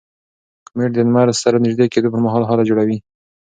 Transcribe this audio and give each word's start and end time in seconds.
کومیټ 0.67 0.91
د 0.93 0.97
لمر 1.07 1.27
سره 1.43 1.61
نژدې 1.65 1.85
کېدو 1.93 2.11
پر 2.13 2.19
مهال 2.25 2.43
هاله 2.45 2.63
جوړوي. 2.69 2.97